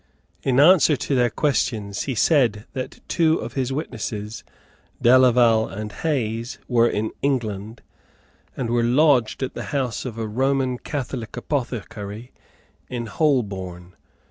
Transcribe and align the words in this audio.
In 0.41 0.59
answer 0.59 0.95
to 0.97 1.13
their 1.13 1.29
questions 1.29 2.05
he 2.05 2.15
said 2.15 2.65
that 2.73 3.01
two 3.07 3.37
of 3.37 3.53
his 3.53 3.71
witnesses, 3.71 4.43
Delaval 4.99 5.67
and 5.67 5.91
Hayes, 5.91 6.57
were 6.67 6.89
in 6.89 7.11
England, 7.21 7.83
and 8.57 8.71
were 8.71 8.81
lodged 8.81 9.43
at 9.43 9.53
the 9.53 9.65
house 9.69 10.03
of 10.03 10.17
a 10.17 10.27
Roman 10.27 10.79
Catholic 10.79 11.37
apothecary 11.37 12.31
in 12.89 13.05
Holborn. 13.05 13.95